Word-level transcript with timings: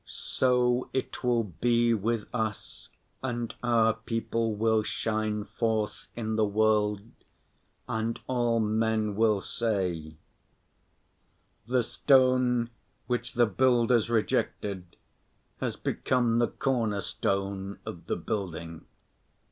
So 0.07 0.89
it 0.93 1.23
will 1.23 1.43
be 1.43 1.93
with 1.93 2.27
us, 2.33 2.89
and 3.21 3.53
our 3.61 3.93
people 3.93 4.55
will 4.55 4.81
shine 4.81 5.45
forth 5.45 6.07
in 6.15 6.37
the 6.37 6.43
world, 6.43 7.01
and 7.87 8.19
all 8.25 8.59
men 8.59 9.15
will 9.15 9.41
say: 9.41 10.15
"The 11.67 11.83
stone 11.83 12.71
which 13.05 13.33
the 13.33 13.45
builders 13.45 14.09
rejected 14.09 14.95
has 15.59 15.75
become 15.75 16.39
the 16.39 16.47
corner‐stone 16.47 17.77
of 17.85 18.07
the 18.07 18.15
building." 18.15 18.85